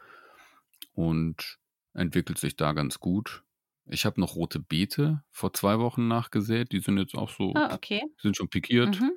[0.93, 1.59] und
[1.93, 3.43] entwickelt sich da ganz gut.
[3.85, 6.71] Ich habe noch rote Beete vor zwei Wochen nachgesät.
[6.71, 8.01] Die sind jetzt auch so, ah, okay.
[8.19, 9.11] sind schon pikiert Mhm.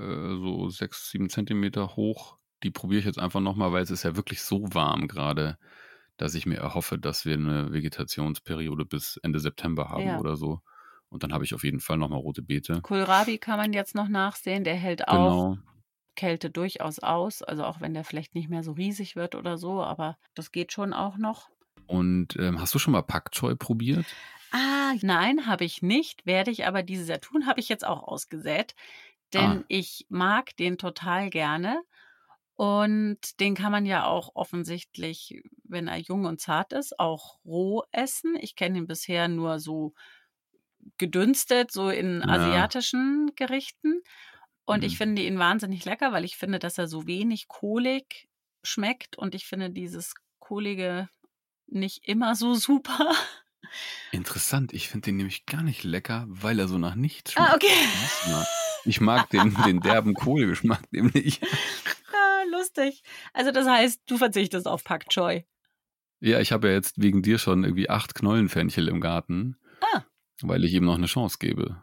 [0.00, 2.36] äh, so sechs, sieben Zentimeter hoch.
[2.64, 5.56] Die probiere ich jetzt einfach nochmal, weil es ist ja wirklich so warm gerade,
[6.16, 10.18] dass ich mir erhoffe, dass wir eine Vegetationsperiode bis Ende September haben Ja.
[10.18, 10.62] oder so.
[11.08, 12.80] Und dann habe ich auf jeden Fall nochmal rote Beete.
[12.82, 14.64] Kohlrabi kann man jetzt noch nachsehen.
[14.64, 15.12] Der hält auch
[15.54, 15.58] Genau.
[16.16, 17.42] Kälte durchaus aus.
[17.42, 20.72] Also auch wenn der vielleicht nicht mehr so riesig wird oder so, aber das geht
[20.72, 21.50] schon auch noch.
[21.86, 24.16] Und ähm, hast du schon mal Pak Choi probiert?
[24.52, 26.24] Ah, nein, habe ich nicht.
[26.26, 28.74] Werde ich aber dieses Jahr tun, habe ich jetzt auch ausgesät.
[29.34, 29.66] Denn Ah.
[29.68, 31.82] ich mag den total gerne.
[32.56, 37.84] Und den kann man ja auch offensichtlich, wenn er jung und zart ist, auch roh
[37.92, 38.36] essen.
[38.40, 39.94] Ich kenne ihn bisher nur so
[40.98, 42.28] gedünstet, so in Ja.
[42.28, 44.02] asiatischen Gerichten.
[44.66, 44.96] Und ich Mhm.
[44.96, 48.28] finde ihn wahnsinnig lecker, weil ich finde, dass er so wenig kohlig
[48.62, 49.16] schmeckt.
[49.16, 51.08] Und ich finde dieses kohlige
[51.68, 53.12] nicht immer so super.
[54.12, 57.50] Interessant, ich finde den nämlich gar nicht lecker, weil er so nach nichts schmeckt.
[57.50, 58.46] Ah, okay.
[58.84, 61.40] Ich mag den, den derben Kohlgeschmack nämlich.
[62.12, 63.02] Ah, lustig.
[63.34, 65.44] Also das heißt, du verzichtest auf Pak Choi.
[66.20, 69.58] Ja, ich habe ja jetzt wegen dir schon irgendwie acht Knollenfenchel im Garten,
[69.92, 70.02] Ah.
[70.42, 71.82] weil ich ihm noch eine Chance gebe.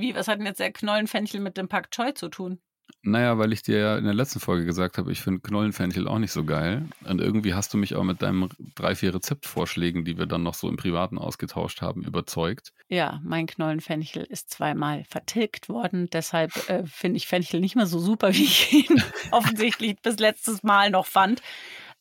[0.00, 2.60] Wie, was hat denn jetzt der Knollenfenchel mit dem Pak Choi zu tun?
[3.02, 6.18] Naja, weil ich dir ja in der letzten Folge gesagt habe, ich finde Knollenfenchel auch
[6.18, 6.86] nicht so geil.
[7.04, 10.54] Und irgendwie hast du mich auch mit deinen drei, vier Rezeptvorschlägen, die wir dann noch
[10.54, 12.72] so im Privaten ausgetauscht haben, überzeugt.
[12.88, 16.08] Ja, mein Knollenfenchel ist zweimal vertilgt worden.
[16.12, 20.62] Deshalb äh, finde ich Fenchel nicht mehr so super, wie ich ihn offensichtlich bis letztes
[20.62, 21.42] Mal noch fand.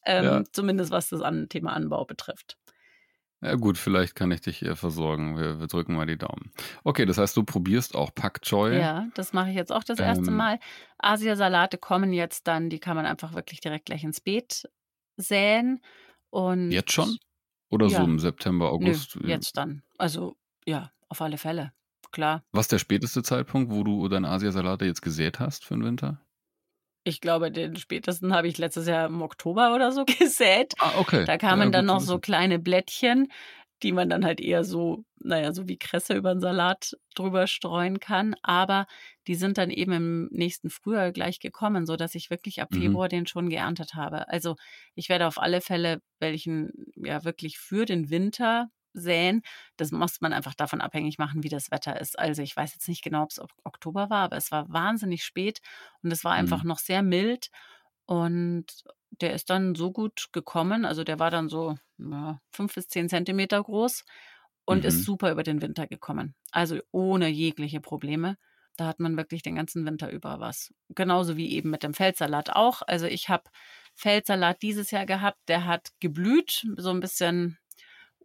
[0.06, 0.44] Ähm, Ja.
[0.52, 2.58] Zumindest was das an Thema Anbau betrifft.
[3.42, 5.38] Ja gut, vielleicht kann ich dich äh, versorgen.
[5.38, 6.52] Wir, wir drücken mal die Daumen.
[6.84, 8.80] Okay, das heißt, du probierst auch Pak Choi.
[8.80, 10.38] Ja, das mache ich jetzt auch das erste Ähm.
[10.38, 10.60] Mal.
[10.98, 14.64] Asiasalate kommen jetzt dann, die kann man einfach wirklich direkt gleich ins Beet
[15.18, 15.82] säen.
[16.30, 17.18] Und Jetzt schon?
[17.70, 18.00] Oder Ja.
[18.00, 19.16] so im September, August?
[19.18, 19.84] Nö, jetzt dann.
[19.98, 21.74] Also ja, auf alle Fälle.
[22.12, 22.44] Klar.
[22.54, 26.22] Was ist der späteste Zeitpunkt, wo du deine Asiasalate jetzt gesät hast für den Winter?
[27.08, 30.74] Ich glaube, den spätesten habe ich letztes Jahr im Oktober oder so gesät.
[30.80, 31.26] Ah, okay.
[31.26, 33.28] Da kamen Ja, dann noch so kleine Blättchen,
[33.84, 38.00] die man dann halt eher so, naja, so wie Kresse über den Salat drüber streuen
[38.00, 38.36] kann.
[38.44, 38.88] Aber
[39.28, 42.98] die sind dann eben im nächsten Frühjahr gleich gekommen, so dass ich wirklich ab Mhm.
[42.98, 44.28] Februar den schon geerntet habe.
[44.30, 44.56] Also
[44.96, 49.42] ich werde auf alle Fälle welchen ja wirklich für den Winter säen.
[49.78, 52.18] Das muss man einfach davon abhängig machen, wie das Wetter ist.
[52.20, 55.24] Also ich weiß jetzt nicht genau, ob es Ok- Oktober war, aber es war wahnsinnig
[55.24, 55.60] spät
[56.04, 56.66] und es war einfach Mhm.
[56.66, 57.50] noch sehr mild.
[58.06, 58.66] Und
[59.12, 60.86] der ist dann so gut gekommen.
[60.86, 64.04] Also der war dann so ja, fünf bis zehn Zentimeter groß
[64.66, 64.86] und Mhm.
[64.86, 66.36] ist super über den Winter gekommen.
[66.52, 68.38] Also ohne jegliche Probleme.
[68.76, 70.72] Da hat man wirklich den ganzen Winter über was.
[70.90, 72.82] Genauso wie eben mit dem Feldsalat auch.
[72.86, 73.46] Also ich habe
[73.96, 77.58] Feldsalat dieses Jahr gehabt, der hat geblüht, so ein bisschen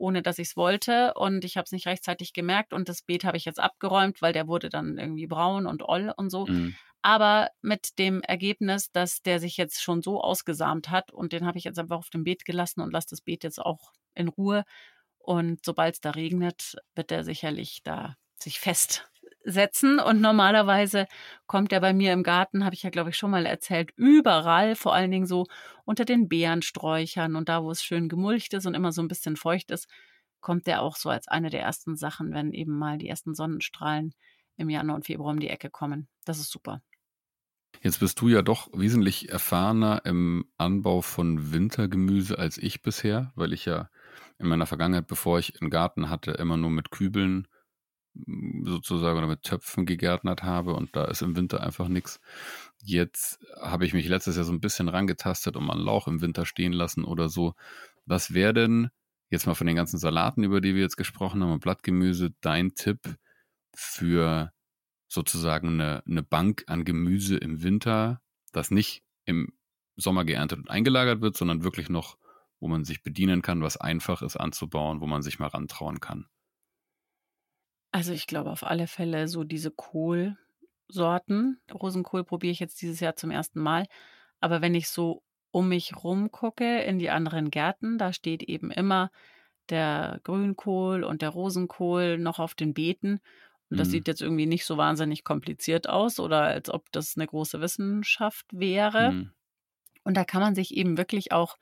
[0.03, 3.25] ohne dass ich es wollte und ich habe es nicht rechtzeitig gemerkt und das Beet
[3.25, 6.47] habe ich jetzt abgeräumt, weil der wurde dann irgendwie braun und oll und so.
[6.47, 6.75] Mhm.
[7.03, 11.57] Aber mit dem Ergebnis, dass der sich jetzt schon so ausgesamt hat und den habe
[11.57, 14.65] ich jetzt einfach auf dem Beet gelassen und lasse das Beet jetzt auch in Ruhe.
[15.19, 18.59] Und sobald es da regnet, wird er sicherlich da sich
[19.45, 19.99] festsetzen.
[19.99, 21.07] Und normalerweise
[21.47, 24.75] kommt er bei mir im Garten, habe ich ja, glaube ich, schon mal erzählt, überall,
[24.75, 25.47] vor allen Dingen so
[25.85, 29.37] unter den Beerensträuchern und da, wo es schön gemulcht ist und immer so ein bisschen
[29.37, 29.89] feucht ist,
[30.41, 34.15] kommt der auch so als eine der ersten Sachen, wenn eben mal die ersten Sonnenstrahlen
[34.57, 36.09] im Januar und Februar um die Ecke kommen.
[36.25, 36.83] Das ist super.
[37.81, 43.53] Jetzt bist du ja doch wesentlich erfahrener im Anbau von Wintergemüse als ich bisher, weil
[43.53, 43.89] ich ja
[44.39, 47.49] in meiner Vergangenheit, bevor ich einen Garten hatte, immer nur mit Kübeln
[48.65, 52.21] sozusagen oder mit Töpfen gegärtnert habe und da ist im Winter einfach nichts.
[52.83, 56.21] Jetzt habe ich mich letztes Jahr so ein bisschen rangetastet und mal einen Lauch im
[56.21, 57.55] Winter stehen lassen oder so.
[58.05, 58.91] Was wäre denn
[59.31, 62.75] jetzt mal von den ganzen Salaten, über die wir jetzt gesprochen haben, und Blattgemüse, dein
[62.75, 63.17] Tipp
[63.75, 64.53] für
[65.09, 68.21] sozusagen eine, eine Bank an Gemüse im Winter,
[68.53, 69.53] das nicht im
[69.97, 72.19] Sommer geerntet und eingelagert wird, sondern wirklich noch,
[72.61, 76.27] wo man sich bedienen kann, was einfach ist anzubauen, wo man sich mal rantrauen kann?
[77.93, 81.61] Also ich glaube auf alle Fälle so diese Kohlsorten.
[81.73, 83.87] Rosenkohl probiere ich jetzt dieses Jahr zum ersten Mal.
[84.41, 88.71] Aber wenn ich so um mich rum gucke in die anderen Gärten, da steht eben
[88.71, 89.11] immer
[89.69, 93.21] der Grünkohl und der Rosenkohl noch auf den Beeten.
[93.71, 93.93] Und das mhm.
[93.93, 98.47] sieht jetzt irgendwie nicht so wahnsinnig kompliziert aus oder als ob das eine große Wissenschaft
[98.53, 99.13] wäre.
[99.13, 99.33] Mhm.
[100.05, 101.59] Und da kann man sich eben wirklich auch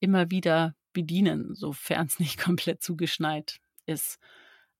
[0.00, 4.18] immer wieder bedienen, sofern es nicht komplett zugeschneit ist.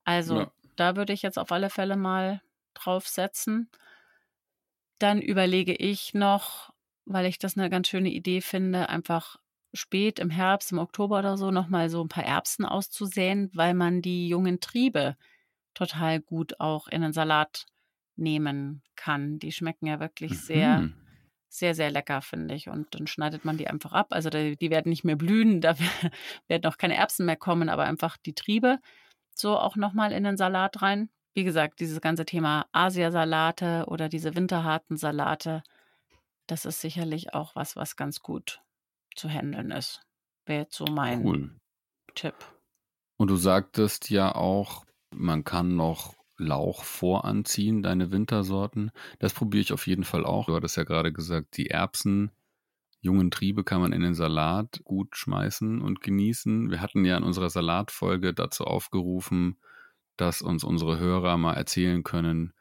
[0.03, 0.51] Also ja.
[0.77, 2.41] Da würde ich jetzt auf alle Fälle mal
[2.73, 3.69] drauf setzen.
[4.99, 6.73] Dann überlege ich noch,
[7.05, 9.37] weil ich das eine ganz schöne Idee finde, einfach
[9.73, 14.01] spät im Herbst, im Oktober oder so nochmal so ein paar Erbsen auszusäen, weil man
[14.01, 15.17] die jungen Triebe
[15.73, 17.65] total gut auch in den Salat
[18.15, 19.39] nehmen kann.
[19.39, 20.35] Die schmecken ja wirklich mhm.
[20.35, 20.89] sehr,
[21.49, 22.69] sehr, sehr lecker, finde ich.
[22.69, 24.07] Und dann schneidet man die einfach ab.
[24.11, 25.75] Also die, die werden nicht mehr blühen, da
[26.47, 28.79] werden auch keine Erbsen mehr kommen, aber einfach die Triebe
[29.39, 31.09] so auch nochmal in den Salat rein.
[31.33, 35.63] Wie gesagt, dieses ganze Thema Asiasalate oder diese winterharten Salate,
[36.47, 38.61] das ist sicherlich auch was, was ganz gut
[39.15, 40.01] zu handeln ist.
[40.45, 41.51] Wäre jetzt so mein cool.
[42.15, 42.35] Tipp.
[43.17, 48.91] Und du sagtest ja auch, man kann noch Lauch voranziehen, deine Wintersorten.
[49.19, 50.45] Das probiere ich auf jeden Fall auch.
[50.45, 52.31] Du hattest ja gerade gesagt, die Erbsen
[52.99, 56.69] jungen Triebe kann man in den Salat gut schmeißen und genießen.
[56.69, 59.59] Wir hatten ja in unserer Salatfolge dazu aufgerufen,
[60.17, 62.53] dass uns unsere Hörer mal erzählen können,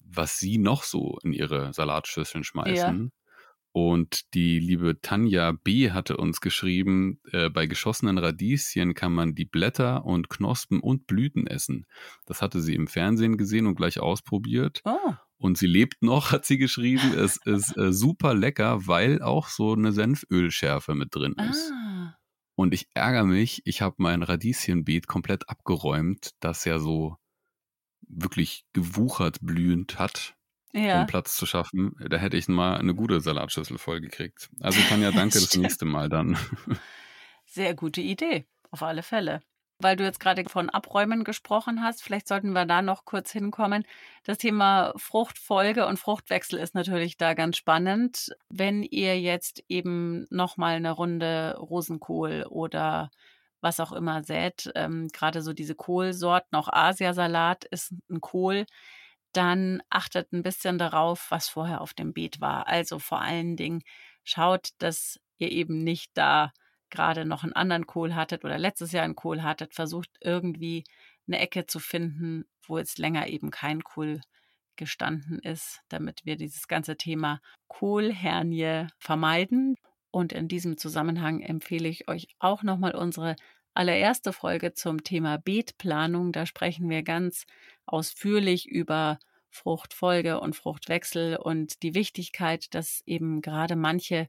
[0.00, 3.04] was sie noch so in ihre Salatschüsseln schmeißen.
[3.04, 3.10] Ja.
[3.70, 5.92] Und die liebe Tanja B.
[5.92, 11.46] hatte uns geschrieben, äh, bei geschossenen Radieschen kann man die Blätter und Knospen und Blüten
[11.46, 11.86] essen.
[12.26, 14.80] Das hatte sie im Fernsehen gesehen und gleich ausprobiert.
[14.84, 17.14] Oh und sie lebt noch, hat sie geschrieben.
[17.14, 21.72] Es ist äh, super lecker, weil auch so eine Senfölschärfe mit drin ist.
[21.72, 22.16] Ah.
[22.54, 27.16] Und ich ärgere mich, ich habe mein Radieschenbeet komplett abgeräumt, das ja so
[28.08, 30.34] wirklich gewuchert blühend hat,
[30.72, 31.00] ja.
[31.00, 31.92] um Platz zu schaffen.
[32.08, 34.50] Da hätte ich mal eine gute Salatschüssel voll gekriegt.
[34.60, 36.36] Also Tanja, danke das nächste Mal dann.
[37.46, 39.40] Sehr gute Idee, auf alle Fälle
[39.80, 43.84] weil du jetzt gerade von Abräumen gesprochen hast, vielleicht sollten wir da noch kurz hinkommen.
[44.24, 48.30] Das Thema Fruchtfolge und Fruchtwechsel ist natürlich da ganz spannend.
[48.48, 53.10] Wenn ihr jetzt eben nochmal eine Runde Rosenkohl oder
[53.60, 58.66] was auch immer sät, ähm, gerade so diese Kohlsorten, auch Asiasalat ist ein Kohl,
[59.32, 62.66] dann achtet ein bisschen darauf, was vorher auf dem Beet war.
[62.66, 63.82] Also vor allen Dingen
[64.24, 66.52] schaut, dass ihr eben nicht da
[66.90, 70.84] gerade noch einen anderen Kohl hattet oder letztes Jahr einen Kohl hattet, versucht irgendwie
[71.26, 74.20] eine Ecke zu finden, wo jetzt länger eben kein Kohl
[74.76, 79.76] gestanden ist, damit wir dieses ganze Thema Kohlhernie vermeiden.
[80.10, 83.36] Und in diesem Zusammenhang empfehle ich euch auch nochmal unsere
[83.74, 86.32] allererste Folge zum Thema Beetplanung.
[86.32, 87.44] Da sprechen wir ganz
[87.84, 89.18] ausführlich über
[89.50, 94.28] Fruchtfolge und Fruchtwechsel und die Wichtigkeit, dass eben gerade manche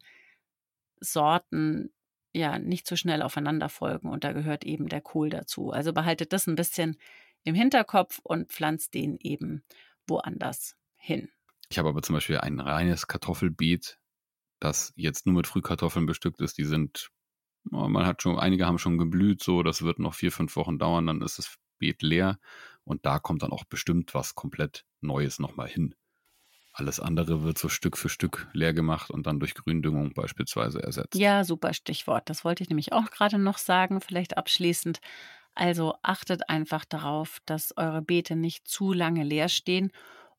[0.99, 1.91] Sorten
[2.39, 5.71] ja nicht zu schnell aufeinander folgen und da gehört eben der Kohl dazu.
[5.71, 6.97] Also behaltet das ein bisschen
[7.43, 9.63] im Hinterkopf und pflanzt den eben
[10.07, 11.29] woanders hin.
[11.69, 13.99] Ich habe aber zum Beispiel ein reines Kartoffelbeet,
[14.59, 16.57] das jetzt nur mit Frühkartoffeln bestückt ist.
[16.57, 17.11] Die sind,
[17.71, 20.79] oh, man hat schon, einige haben schon geblüht, so, das wird noch vier, fünf Wochen
[20.79, 22.39] dauern, dann ist das Beet leer.
[22.83, 25.95] Und da kommt dann auch bestimmt was komplett Neues nochmal hin.
[26.79, 31.15] Alles andere wird so Stück für Stück leer gemacht und dann durch Gründüngung beispielsweise ersetzt.
[31.15, 32.29] Ja, super Stichwort.
[32.29, 35.01] Das wollte ich nämlich auch gerade noch sagen, vielleicht abschließend.
[35.55, 39.91] Also achtet einfach darauf, dass eure Beete nicht zu lange leer stehen.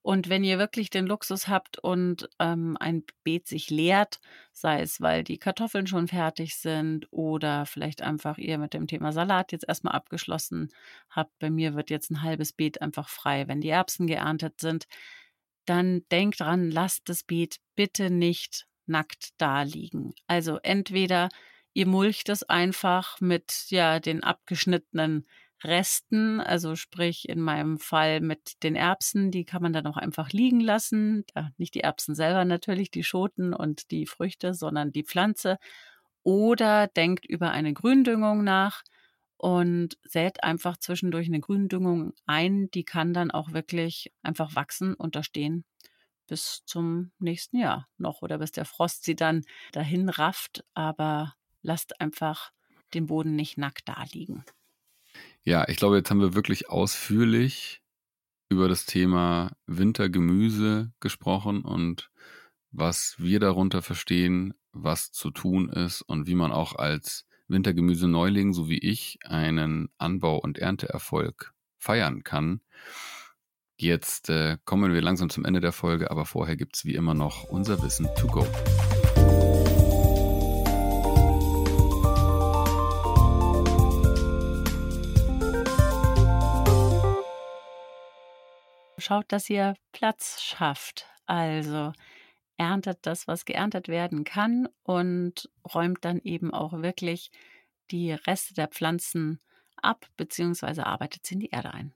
[0.03, 4.19] Und wenn ihr wirklich den Luxus habt und ähm, ein Beet sich leert,
[4.51, 9.13] sei es, weil die Kartoffeln schon fertig sind oder vielleicht einfach ihr mit dem Thema
[9.13, 10.71] Salat jetzt erstmal abgeschlossen
[11.11, 14.87] habt, bei mir wird jetzt ein halbes Beet einfach frei, wenn die Erbsen geerntet sind,
[15.67, 20.13] dann denkt dran, lasst das Beet bitte nicht nackt da liegen.
[20.27, 21.29] Also entweder
[21.73, 25.27] ihr mulcht es einfach mit ja den abgeschnittenen
[25.63, 30.31] Resten, also sprich in meinem Fall mit den Erbsen, die kann man dann auch einfach
[30.31, 31.25] liegen lassen.
[31.37, 35.59] Ja, nicht die Erbsen selber natürlich, die Schoten und die Früchte, sondern die Pflanze.
[36.23, 38.83] Oder denkt über eine Gründüngung nach
[39.41, 42.71] und sät einfach zwischendurch eine Gründüngung ein.
[42.73, 45.65] Die kann dann auch wirklich einfach wachsen und da stehen
[46.27, 50.63] bis zum nächsten Jahr noch oder bis der Frost sie dann dahin rafft.
[50.75, 52.53] Aber lasst einfach
[52.93, 54.45] den Boden nicht nackt da liegen.
[55.43, 57.81] Ja, ich glaube, jetzt haben wir wirklich ausführlich
[58.51, 62.11] über das Thema Wintergemüse gesprochen und
[62.73, 68.69] was wir darunter verstehen, was zu tun ist und wie man auch als Wintergemüse-Neuling, so
[68.69, 72.61] wie ich, einen Anbau- und Ernteerfolg feiern kann.
[73.77, 77.15] Jetzt äh, kommen wir langsam zum Ende der Folge, aber vorher gibt es wie immer
[77.15, 78.47] noch unser Wissen to go.
[88.99, 91.07] Schaut, dass ihr Platz schafft.
[91.25, 91.93] Also
[92.61, 97.31] erntet das, was geerntet werden kann und räumt dann eben auch wirklich
[97.91, 99.41] die Reste der Pflanzen
[99.77, 101.95] ab, beziehungsweise arbeitet sie in die Erde ein.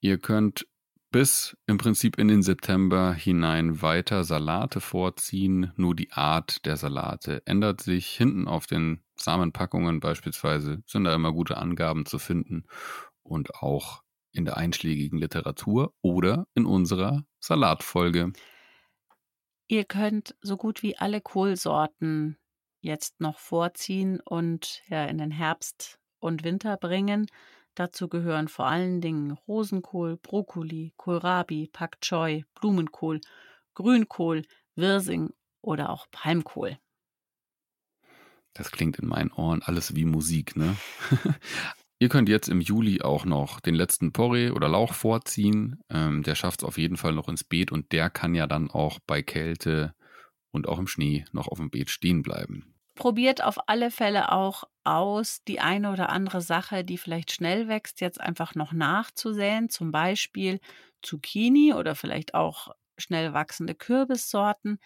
[0.00, 0.66] Ihr könnt
[1.10, 5.72] bis im Prinzip in den September hinein weiter Salate vorziehen.
[5.76, 8.08] Nur die Art der Salate ändert sich.
[8.16, 12.64] Hinten auf den Samenpackungen beispielsweise sind da immer gute Angaben zu finden
[13.22, 18.32] und auch in der einschlägigen Literatur oder in unserer Salatfolge.
[19.70, 22.36] Ihr könnt so gut wie alle Kohlsorten
[22.80, 27.26] jetzt noch vorziehen und ja in den Herbst und Winter bringen.
[27.76, 33.20] Dazu gehören vor allen Dingen Rosenkohl, Brokkoli, Kohlrabi, Pak Choi, Blumenkohl,
[33.74, 34.42] Grünkohl,
[34.74, 35.30] Wirsing
[35.60, 36.76] oder auch Palmkohl.
[38.54, 40.76] Das klingt in meinen Ohren alles wie Musik, ne?
[42.02, 45.80] Ihr könnt jetzt im Juli auch noch den letzten Porree oder Lauch vorziehen.
[45.90, 48.70] Ähm, der schafft es auf jeden Fall noch ins Beet und der kann ja dann
[48.70, 49.94] auch bei Kälte
[50.50, 52.74] und auch im Schnee noch auf dem Beet stehen bleiben.
[52.94, 58.00] Probiert auf alle Fälle auch aus, die eine oder andere Sache, die vielleicht schnell wächst,
[58.00, 59.68] jetzt einfach noch nachzusäen.
[59.68, 60.58] Zum Beispiel
[61.02, 64.78] Zucchini oder vielleicht auch schnell wachsende Kürbissorten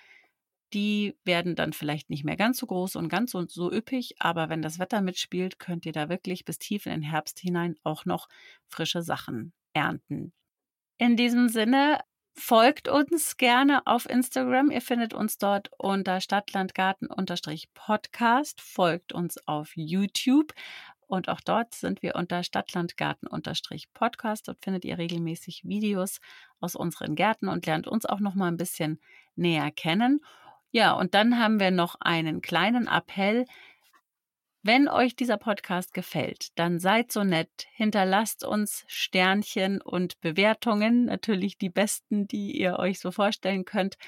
[0.74, 4.48] die werden dann vielleicht nicht mehr ganz so groß und ganz so, so üppig, aber
[4.48, 8.04] wenn das Wetter mitspielt, könnt ihr da wirklich bis tief in den Herbst hinein auch
[8.04, 8.28] noch
[8.66, 10.32] frische Sachen ernten.
[10.98, 12.00] In diesem Sinne,
[12.34, 14.70] folgt uns gerne auf Instagram.
[14.70, 18.60] Ihr findet uns dort unter Stadtlandgarten-Podcast.
[18.60, 20.52] Folgt uns auf YouTube.
[21.06, 24.48] Und auch dort sind wir unter Stadtlandgarten-Podcast.
[24.48, 26.18] Dort findet ihr regelmäßig Videos
[26.60, 28.98] aus unseren Gärten und lernt uns auch noch mal ein bisschen
[29.36, 30.20] näher kennen.
[30.74, 33.44] Ja, und dann haben wir noch einen kleinen Appell.
[34.64, 41.58] Wenn euch dieser Podcast gefällt, dann seid so nett, hinterlasst uns Sternchen und Bewertungen, natürlich
[41.58, 43.98] die besten, die ihr euch so vorstellen könnt,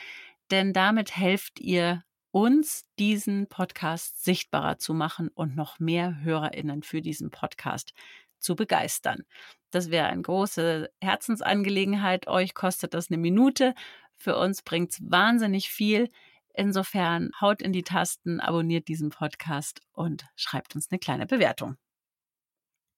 [0.50, 2.02] denn damit helft ihr
[2.32, 7.92] uns, diesen Podcast sichtbarer zu machen und noch mehr Hörerinnen für diesen Podcast
[8.40, 9.22] zu begeistern.
[9.70, 12.26] Das wäre eine große Herzensangelegenheit.
[12.26, 13.72] Euch kostet das eine Minute.
[14.16, 16.08] Für uns bringt es wahnsinnig viel.
[16.56, 21.76] Insofern haut in die Tasten, abonniert diesen Podcast und schreibt uns eine kleine Bewertung.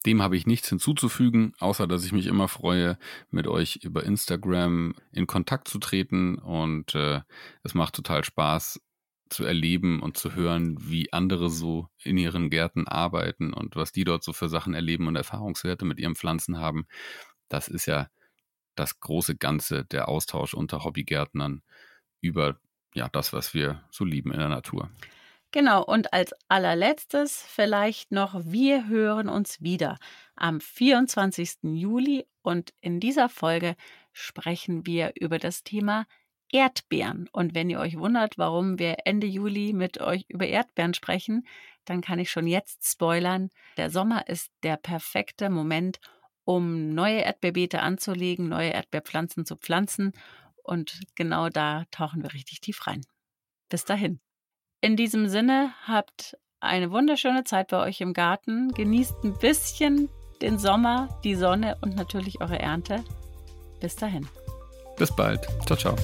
[0.07, 2.99] Dem habe ich nichts hinzuzufügen, außer dass ich mich immer freue,
[3.31, 7.21] mit euch über Instagram in Kontakt zu treten und äh,
[7.65, 8.81] es macht total Spaß
[9.29, 14.05] zu erleben und zu hören, wie andere so in ihren Gärten arbeiten und was die
[14.05, 16.87] dort so für Sachen erleben und Erfahrungswerte mit ihren Pflanzen haben.
[17.49, 18.09] Das ist ja
[18.77, 21.63] das große Ganze, der Austausch unter Hobbygärtnern
[22.21, 22.61] über
[22.99, 24.91] ja, das, was wir so lieben in der Natur.
[25.51, 29.97] Genau, und als allerletztes vielleicht noch, wir hören uns wieder
[30.37, 31.59] am 24.
[31.63, 33.75] Juli und in dieser Folge
[34.13, 36.07] sprechen wir über das Thema
[36.53, 37.29] Erdbeeren.
[37.33, 41.47] Und wenn ihr euch wundert, warum wir Ende Juli mit euch über Erdbeeren sprechen,
[41.87, 43.49] dann kann ich schon jetzt spoilern.
[43.79, 45.99] Der Sommer ist der perfekte Moment,
[46.45, 50.13] um neue Erdbeerbeete anzulegen, neue Erdbeerpflanzen zu pflanzen.
[50.69, 53.01] Und genau da tauchen wir richtig tief rein.
[53.71, 54.21] Bis dahin.
[54.83, 58.69] In diesem Sinne habt eine wunderschöne Zeit bei euch im Garten.
[58.75, 60.11] Genießt ein bisschen
[60.43, 63.03] den Sommer, die Sonne und natürlich eure Ernte.
[63.81, 64.29] Bis dahin.
[64.99, 65.49] Bis bald.
[65.65, 65.97] Ciao, ciao.